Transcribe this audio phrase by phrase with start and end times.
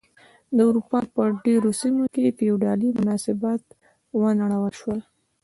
[0.55, 3.63] د اروپا په ډېرو سیمو کې فیوډالي مناسبات
[4.19, 4.99] ونړول شول.